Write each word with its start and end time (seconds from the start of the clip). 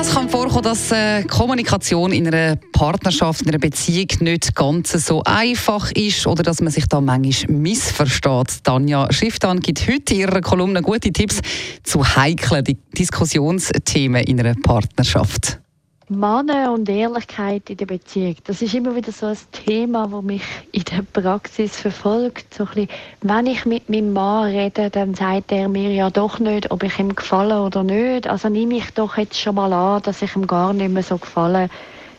es 0.00 0.14
kann 0.14 0.28
vorkommen, 0.28 0.62
dass 0.62 0.92
äh, 0.92 1.24
Kommunikation 1.24 2.12
in 2.12 2.28
einer 2.28 2.56
Partnerschaft, 2.72 3.42
in 3.42 3.48
einer 3.48 3.58
Beziehung 3.58 4.06
nicht 4.20 4.54
ganz 4.54 4.92
so 4.92 5.22
einfach 5.24 5.90
ist 5.92 6.26
oder 6.26 6.42
dass 6.42 6.60
man 6.60 6.70
sich 6.70 6.86
da 6.86 7.00
manchmal 7.00 7.56
missversteht. 7.56 8.62
Tanja 8.62 9.10
Schifftan 9.12 9.58
gibt 9.60 9.88
heute 9.88 10.14
in 10.14 10.20
ihrer 10.20 10.40
Kolumne 10.40 10.82
gute 10.82 11.12
Tipps 11.12 11.40
zu 11.82 12.04
heiklen 12.04 12.64
Diskussionsthemen 12.96 14.22
in 14.22 14.38
einer 14.38 14.54
Partnerschaft. 14.54 15.58
Männer 16.10 16.72
und 16.72 16.88
Ehrlichkeit 16.88 17.68
in 17.68 17.76
der 17.76 17.84
Beziehung, 17.84 18.36
das 18.44 18.62
ist 18.62 18.72
immer 18.72 18.94
wieder 18.94 19.12
so 19.12 19.26
ein 19.26 19.36
Thema, 19.52 20.06
das 20.06 20.22
mich 20.22 20.42
in 20.72 20.84
der 20.84 21.02
Praxis 21.02 21.76
verfolgt. 21.76 22.54
So 22.54 22.64
bisschen, 22.64 22.88
wenn 23.20 23.46
ich 23.46 23.66
mit 23.66 23.90
meinem 23.90 24.14
Mann 24.14 24.44
rede, 24.44 24.88
dann 24.88 25.14
sagt 25.14 25.52
er 25.52 25.68
mir 25.68 25.92
ja 25.92 26.08
doch 26.08 26.38
nicht, 26.38 26.70
ob 26.70 26.82
ich 26.82 26.98
ihm 26.98 27.14
gefalle 27.14 27.60
oder 27.60 27.82
nicht. 27.82 28.26
Also 28.26 28.48
nehme 28.48 28.78
ich 28.78 28.90
doch 28.94 29.18
jetzt 29.18 29.38
schon 29.38 29.56
mal 29.56 29.72
an, 29.72 30.00
dass 30.02 30.22
ich 30.22 30.34
ihm 30.34 30.46
gar 30.46 30.72
nicht 30.72 30.90
mehr 30.90 31.02
so 31.02 31.18
gefalle, 31.18 31.68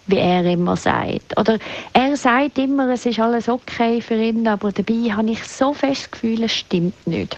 wie 0.06 0.18
er 0.18 0.46
immer 0.46 0.76
sagt. 0.76 1.36
Oder 1.38 1.58
er 1.94 2.16
sagt 2.16 2.60
immer, 2.60 2.90
es 2.90 3.08
ist 3.08 3.20
alles 3.20 3.50
okay 3.50 4.02
für 4.02 4.22
ihn, 4.22 4.48
aber 4.48 4.72
dabei 4.72 5.12
habe 5.12 5.32
ich 5.32 5.44
so 5.44 5.74
fest 5.74 6.04
das 6.04 6.12
Gefühl, 6.12 6.44
es 6.44 6.54
stimmt 6.54 7.08
nicht. 7.08 7.38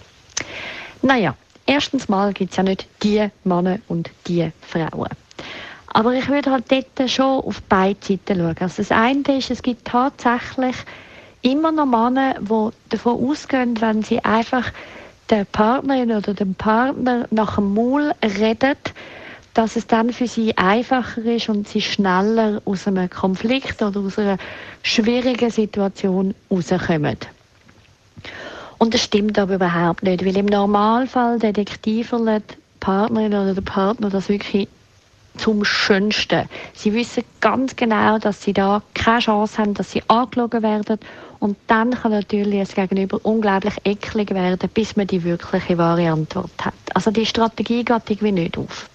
Naja, 1.00 1.34
erstens 1.64 2.10
mal 2.10 2.34
gibt 2.34 2.50
es 2.50 2.58
ja 2.58 2.62
nicht 2.62 2.86
die 3.02 3.26
Männer 3.44 3.78
und 3.88 4.10
die 4.26 4.50
Frauen. 4.60 5.08
Aber 5.94 6.14
ich 6.14 6.28
würde 6.28 6.50
halt 6.50 6.64
dort 6.70 7.10
schon 7.10 7.44
auf 7.44 7.62
beide 7.68 7.98
Seiten 8.00 8.38
schauen. 8.38 8.56
Also 8.60 8.76
das 8.78 8.90
eine 8.90 9.36
ist, 9.36 9.50
es 9.50 9.62
gibt 9.62 9.84
tatsächlich 9.84 10.76
immer 11.42 11.70
noch 11.70 11.86
Männer, 11.86 12.34
die 12.40 12.70
davon 12.88 13.28
ausgehen, 13.28 13.78
wenn 13.80 14.02
sie 14.02 14.24
einfach 14.24 14.72
der 15.28 15.44
Partnerin 15.44 16.12
oder 16.12 16.32
dem 16.32 16.54
Partner 16.54 17.26
nach 17.30 17.56
dem 17.56 17.74
Maul 17.74 18.12
redet, 18.22 18.94
dass 19.52 19.76
es 19.76 19.86
dann 19.86 20.12
für 20.12 20.26
sie 20.26 20.56
einfacher 20.56 21.22
ist 21.24 21.50
und 21.50 21.68
sie 21.68 21.82
schneller 21.82 22.62
aus 22.64 22.86
einem 22.86 23.10
Konflikt 23.10 23.82
oder 23.82 24.00
aus 24.00 24.18
einer 24.18 24.38
schwierigen 24.82 25.50
Situation 25.50 26.34
rauskommen. 26.50 27.18
Und 28.78 28.94
das 28.94 29.04
stimmt 29.04 29.38
aber 29.38 29.56
überhaupt 29.56 30.02
nicht, 30.02 30.24
weil 30.24 30.36
im 30.38 30.46
Normalfall 30.46 31.38
Detektiverle 31.38 32.40
die 32.40 32.54
Partnerin 32.80 33.34
oder 33.34 33.54
der 33.54 33.62
Partner 33.62 34.08
das 34.08 34.30
wirklich 34.30 34.68
zum 35.36 35.64
Schönsten. 35.64 36.48
Sie 36.74 36.92
wissen 36.92 37.24
ganz 37.40 37.76
genau, 37.76 38.18
dass 38.18 38.42
sie 38.42 38.52
da 38.52 38.82
keine 38.94 39.20
Chance 39.20 39.58
haben, 39.58 39.74
dass 39.74 39.90
sie 39.92 40.02
angelogen 40.08 40.62
werden. 40.62 40.98
Und 41.38 41.56
dann 41.66 41.90
kann 41.90 42.12
natürlich 42.12 42.60
das 42.60 42.74
Gegenüber 42.74 43.18
unglaublich 43.22 43.74
eklig 43.84 44.30
werden, 44.30 44.70
bis 44.72 44.96
man 44.96 45.06
die 45.06 45.24
wirkliche 45.24 45.76
wahre 45.78 46.10
Antwort 46.10 46.52
hat. 46.64 46.74
Also 46.94 47.10
die 47.10 47.26
Strategie 47.26 47.84
geht 47.84 48.10
irgendwie 48.10 48.32
nicht 48.32 48.58
auf. 48.58 48.88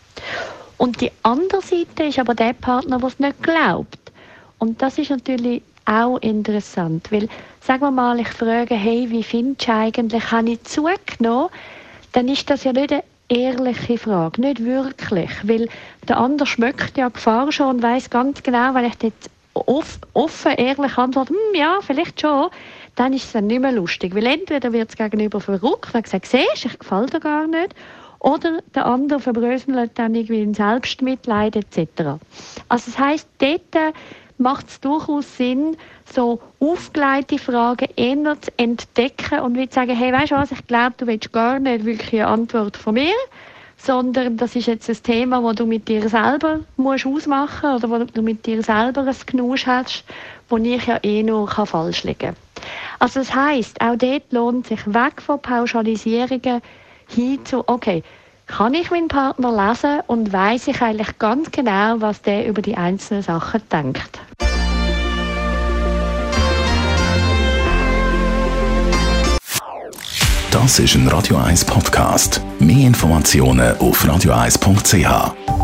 Und 0.78 1.02
die 1.02 1.12
andere 1.24 1.62
Seite 1.62 2.04
ist 2.04 2.20
aber 2.20 2.36
der 2.36 2.54
Partner, 2.54 3.00
der 3.00 3.08
es 3.08 3.20
nicht 3.20 3.44
glaubt. 3.44 4.00
Und 4.60 4.82
das 4.82 4.98
ist 4.98 5.10
natürlich 5.10 5.62
auch 5.86 6.18
interessant, 6.18 7.12
weil, 7.12 7.30
sagen 7.62 7.82
wir 7.82 7.92
mal, 7.92 8.20
ich 8.20 8.30
frage, 8.30 8.76
hey, 8.76 9.10
wie 9.10 9.24
findest 9.24 9.68
du 9.68 9.74
eigentlich, 9.74 10.32
habe 10.32 10.52
ich 10.52 10.64
zugenommen? 10.64 11.50
Dann 12.12 12.28
ist 12.28 12.50
das 12.50 12.64
ja 12.64 12.74
nicht 12.74 12.92
eine 12.92 13.04
ehrliche 13.30 13.98
Frage, 13.98 14.42
nicht 14.42 14.64
wirklich, 14.64 15.30
weil 15.44 15.68
der 16.08 16.18
andere 16.18 16.48
schmeckt 16.48 16.98
ja 16.98 17.10
Gefahr 17.10 17.52
schon 17.52 17.76
und 17.78 17.84
weiß 17.84 18.10
ganz 18.10 18.42
genau, 18.44 18.74
wenn 18.74 18.86
ich 18.86 18.96
jetzt 19.02 19.30
offen, 20.14 20.52
ehrlich 20.58 20.98
antworte, 20.98 21.34
hm, 21.34 21.56
ja, 21.56 21.80
vielleicht 21.82 22.22
schon, 22.22 22.50
dann 22.96 23.14
ist 23.14 23.26
es 23.26 23.32
dann 23.34 23.48
nicht 23.48 23.62
mehr 23.62 23.72
lustig, 23.72 24.16
weil 24.16 24.26
entweder 24.26 24.72
wird 24.72 24.90
es 24.90 24.96
gegenüber 24.96 25.42
verrückt, 25.42 25.94
wenn 25.94 26.04
sagt, 26.06 26.28
siehst, 26.28 26.66
ich 26.66 26.80
gefalle 26.80 27.08
dir 27.08 27.20
gar 27.20 27.48
nicht, 27.48 27.76
oder 28.20 28.60
der 28.74 28.86
andere 28.86 29.20
verbröselt 29.20 29.92
dann 29.96 30.16
irgendwie 30.16 30.42
in 30.42 30.54
Selbstmitleid 30.54 31.56
etc. 31.56 32.20
Also 32.68 32.92
das 32.92 32.98
heisst, 32.98 33.28
dort 33.40 33.94
macht 34.38 34.70
es 34.70 34.80
durchaus 34.80 35.38
Sinn, 35.38 35.78
so 36.06 36.40
aufgeleitete 36.60 37.42
Fragen 37.42 37.88
eher 37.96 38.42
zu 38.42 38.52
entdecken 38.58 39.40
und 39.40 39.56
zu 39.56 39.68
sagen, 39.72 39.96
hey, 39.96 40.14
weißt 40.14 40.32
du 40.32 40.36
was, 40.36 40.52
ich 40.52 40.66
glaube, 40.68 40.94
du 40.98 41.08
willst 41.08 41.32
gar 41.34 41.60
nicht 41.60 41.86
wirklich 41.86 42.22
eine 42.22 42.28
Antwort 42.28 42.78
von 42.78 42.94
mir, 42.94 43.16
sondern 43.78 44.38
das 44.38 44.56
ist 44.56 44.68
jetzt 44.68 44.90
ein 44.90 45.04
Thema, 45.04 45.44
wo 45.44 45.54
du 45.54 45.66
mit 45.66 45.88
dir 45.88 46.08
selber 46.10 46.62
musst 46.76 47.06
ausmachen 47.06 47.76
oder 47.76 47.90
wo 47.90 48.04
du 48.04 48.22
mit 48.22 48.46
dir 48.46 48.64
selber 48.64 49.02
ein 49.02 49.16
Genusch 49.26 49.68
hast, 49.68 50.04
wo 50.50 50.58
ich 50.58 50.86
ja 50.86 51.00
eh 51.04 51.24
nur 51.24 51.48
kann 51.48 51.68
falsch 51.68 52.04
liegen 52.04 52.20
kann. 52.20 52.36
Also 53.00 53.20
das 53.20 53.34
heißt, 53.34 53.82
auch 53.82 53.96
dort 53.96 54.32
lohnt 54.32 54.68
sich 54.68 54.86
weg 54.88 55.22
von 55.22 55.42
Pauschalisierungen 55.42 56.62
hin 57.08 57.46
zu, 57.46 57.64
okay, 57.68 58.04
kann 58.48 58.74
ich 58.74 58.90
meinen 58.90 59.10
Partner 59.10 59.52
lesen 59.52 60.00
und 60.08 60.34
weiß 60.34 60.68
ich 60.70 60.82
eigentlich 60.82 61.20
ganz 61.20 61.52
genau, 61.52 62.02
was 62.02 62.22
der 62.22 62.48
über 62.48 62.62
die 62.62 62.76
einzelnen 62.76 63.22
Sachen 63.22 63.62
denkt. 63.72 64.20
Das 70.50 70.80
ist 70.80 70.96
ein 70.96 71.08
Radio 71.08 71.38
1 71.38 71.66
Podcast. 71.66 72.42
Mehr 72.60 72.88
Informationen 72.88 73.78
auf 73.78 74.04
radio1.ch. 74.04 75.57